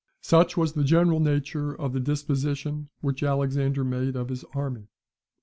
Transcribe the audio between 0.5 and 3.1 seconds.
was the general nature of the disposition